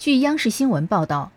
[0.00, 1.30] 据央视新闻报道，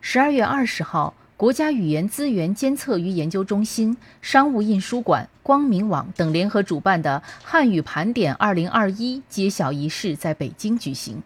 [0.00, 11.22] 十二月二十号，国家语言资源监测与研究中心、商务印书馆、光明网等联合主办的“汉语盘点二零二一”揭晓仪式在北京举行。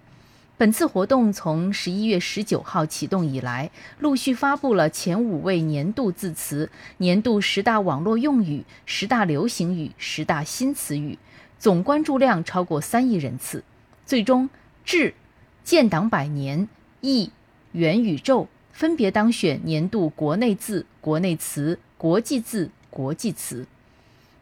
[0.56, 3.71] 本次活动从十一月十九号启动以来，
[4.01, 11.17] 陆续发布了前五位年度字词、年度十大网络用语、十大流行语、十大新词语，
[11.57, 13.63] 总关注量超过三亿人次。
[14.04, 14.51] 最终，
[14.85, 15.15] 至、
[15.63, 16.66] 建党百年。
[17.01, 17.30] 亿
[17.73, 23.66] 元宇宙分别当选年度国内字、国内词、国际字、国际词。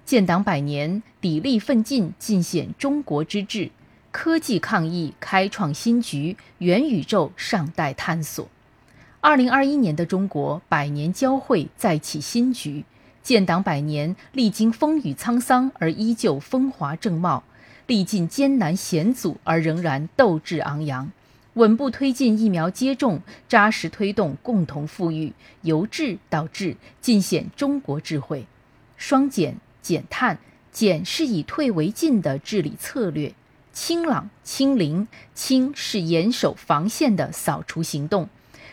[0.05, 3.70] 建党百年，砥砺奋进，尽显中国之志；
[4.10, 8.48] 科技抗疫，开创新局；元宇宙尚待探索。
[9.20, 12.84] 二零二一年的中国，百年交汇，再起新局。
[13.22, 17.45] 建党百年，历经风雨沧桑而依旧风华正茂，
[17.86, 21.11] 历尽艰难险阻而仍然斗志昂扬。
[21.55, 28.47] 稳步推进疫苗接种，扎实推动共同富裕，由治到治，尽显中国智慧。
[28.97, 30.39] 双减减碳，
[30.70, 33.33] 减是以退为进的治理策略；
[33.72, 38.28] 清朗清零，清是严守防线的扫除行动。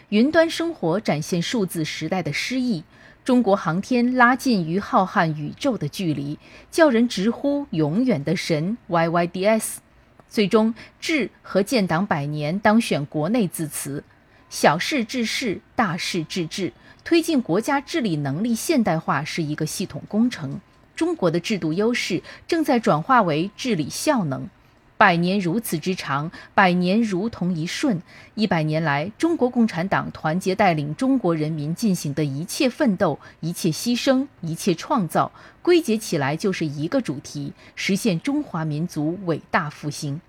[0.10, 2.84] 云端生活展现数字时代的诗意，
[3.24, 6.38] 中国航天拉近与浩瀚宇宙的距离，
[6.70, 9.78] 叫人直呼永远的神 YYDS。
[10.30, 14.04] 最终，治和建党百年当选国内字词，
[14.50, 16.74] 小事治事，大事治治，
[17.04, 20.60] 推进国家治理能力现代化是一个系统工程。
[20.96, 24.50] 中国的制度优势正在转化为治理效能。
[24.98, 28.02] 百年如此之长，百年如同一瞬。
[28.34, 40.22] 一百年来，中国共产党团结带领中国人民进行的一切奋斗、一切牺牲、一切创造，归结起来就是一个主题：实现中华民族伟大复兴。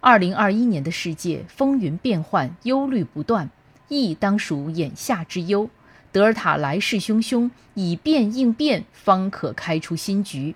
[0.00, 3.48] 二零二一年的世界风云变幻，忧虑不断，
[3.88, 5.70] 疫当属眼下之忧。
[6.12, 10.54] 德尔塔来势汹汹，以变应变，方可开出新局。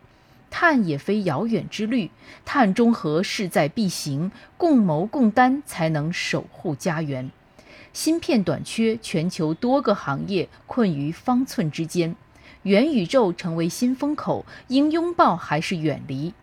[0.51, 2.11] 碳也非遥远之虑，
[2.45, 7.31] 碳中和势在必行，共谋共担，才能守护家园。
[7.93, 12.15] 芯片短缺，全球多个行业困于方寸之间。
[12.65, 16.35] 元宇宙成为新风口，应拥抱还是远离？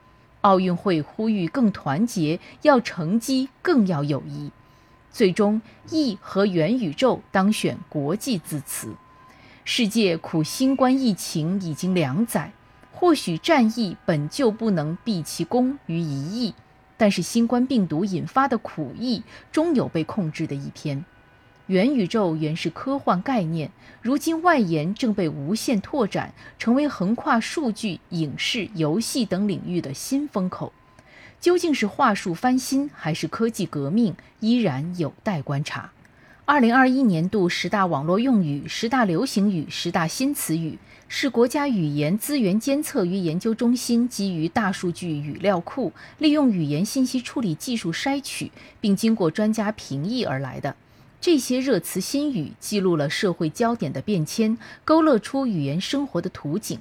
[0.41, 4.51] 奥运会呼吁更团结，要成绩更要友谊。
[5.12, 8.96] 最终，疫和元宇宙当选国际字词。
[9.63, 12.51] 世界苦新冠疫情已经两载，
[13.00, 16.56] 或许战役本就不能毕其功于一役，
[16.97, 19.22] 但是新冠病毒引发的苦役
[19.52, 21.06] 终有被控制的一天。
[21.68, 23.69] 元宇宙原是科幻概念，
[24.02, 30.74] 如今外延正被无限拓展，成为横跨数据、影视、游戏等领域的新风口。
[31.40, 35.91] 究竟是话术翻新，还是科技革命，依然有待观察。
[36.50, 48.50] 二零二一年度十大网络用语、十大流行语、十大新词语，是国家语言资源监测与研究中心基于大数据语料库，利用语言信息处理技术筛取，
[48.80, 50.74] 并经过专家评议而来的。
[51.19, 56.79] 这些热词新语记录了社会焦点的变迁，勾勒出语言生活的图景。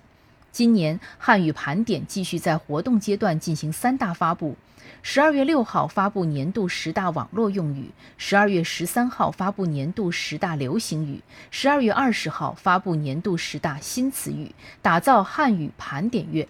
[0.57, 4.57] 今年汉语盘点继续在活动阶段进行三大发布：
[5.03, 16.49] 十二月六号发布年度十大网络用语，十二月十三号发布年度十大流行语，十二月二十号发布年度十大新词语，打造汉语盘点月。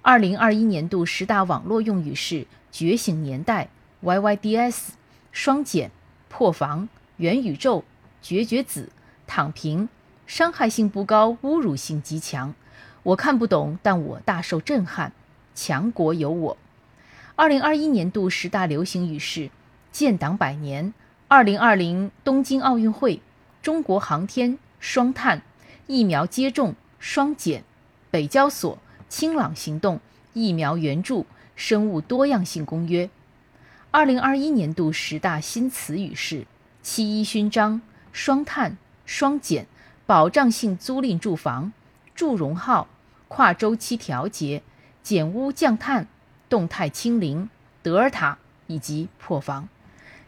[0.00, 3.68] 二零二一年度十大网络用语是“觉醒年代
[4.04, 4.90] ”（YYDS）、
[5.32, 5.90] 双减、
[6.28, 6.88] 破防。
[7.16, 7.82] 元宇宙、
[8.22, 8.90] 绝绝子、
[9.26, 9.88] 躺平，
[10.24, 12.54] 伤害性不高，侮辱性极强。
[13.04, 15.12] 我看不懂，但我大受震撼。
[15.54, 16.56] 强国有我。
[17.36, 19.50] 二零二一年度十大流行语是：
[19.92, 20.92] 建党百年、
[21.28, 23.20] 二零二零东京奥运会、
[23.62, 25.42] 中国航天、双碳、
[25.86, 27.62] 疫苗接种、双减、
[28.10, 28.78] 北交所、
[29.08, 30.00] 清朗行动、
[30.32, 33.08] 疫苗援助、生物多样性公约。
[33.90, 36.46] 二零二一年度十大新词语是。
[36.82, 37.80] 七一勋章、
[38.12, 38.76] 双碳、
[39.06, 39.66] 双减、
[40.04, 41.72] 保障性租赁住房、
[42.14, 42.86] 祝融号、
[43.28, 44.62] 跨周期调节、
[45.02, 46.06] 减污降碳、
[46.48, 47.48] 动态清零、
[47.82, 49.68] 德尔塔以及破防。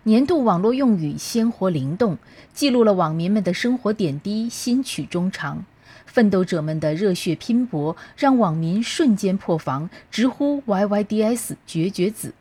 [0.05, 2.19] 年度网络用语鲜活灵动，
[2.55, 5.65] 记录了网民们的生活点滴、心曲衷肠。
[6.05, 12.33] 奋斗者们的热血拼搏，让网民瞬间破防，直呼 “YYDS 绝绝子”。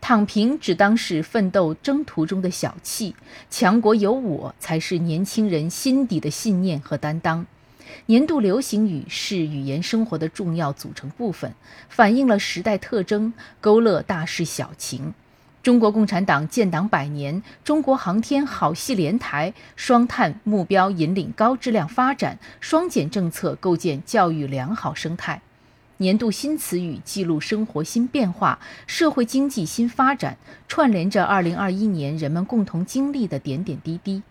[0.00, 3.14] 躺平只当是奋斗征途中的小憩，
[3.48, 7.46] 强国有我才是年轻人心底的信念和担当。
[8.06, 11.54] 年度流行语是语言生活的重要组成部分，
[11.88, 15.14] 反映了时代特征，勾勒大事小情。
[15.62, 25.40] 中国共产党建党百年，中国航天好戏连台，双碳目标引领高质量发展，双减政策构建教育良好生态。
[25.98, 30.36] 年度新词语记录生活新变化、社会经济新发展，
[30.68, 34.22] 串联着2021年人们共同经历的点点滴滴。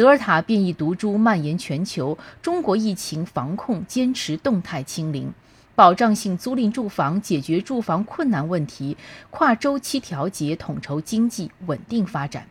[0.00, 5.30] 德尔塔变异毒株蔓延全球，中国疫情防控坚持动态清零。
[5.74, 8.96] 保障性租赁住房解决住房困难问题，
[9.28, 12.46] 跨周期调节统筹经济稳定发展。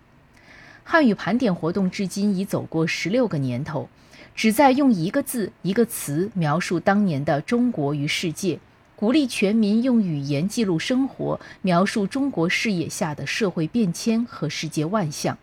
[0.84, 3.90] 汉语盘点活动至今已走过十六个年头，
[4.36, 8.60] 旨在用一个字、一个词描述当年的中国与世界，
[8.96, 15.36] 鼓励全民用语言记录生活，描述中国视野下的社会变迁和世界万象。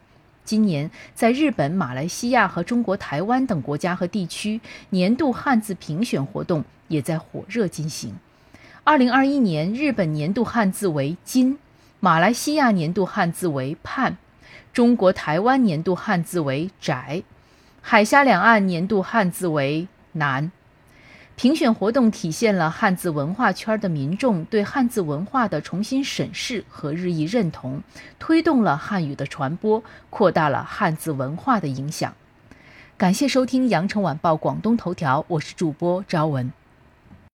[0.46, 4.60] 今年，在日本、马来西亚和中国台湾等国家和地区，
[4.90, 8.14] 年度汉字评选活动也在火热进行。
[8.84, 11.58] 二零二一年，日本年度汉字为“金”，
[11.98, 14.16] 马来西亚年度汉字为“盼”，
[14.72, 17.24] 中国台湾年度汉字为“宅”，
[17.82, 20.52] 海峡两岸年度汉字为“难”。
[21.36, 27.82] 评选活动体现了汉字文化圈的民众对汉字文化的重新审视和日益认同，
[28.18, 32.14] 推动了汉语的传播，扩大了汉字文化的影响。
[32.96, 36.50] 感谢收听羊城晚报广东头条，我是主播朝文。